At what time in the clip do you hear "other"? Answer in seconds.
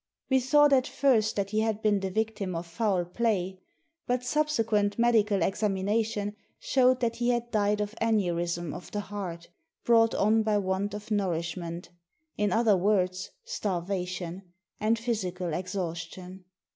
12.51-12.75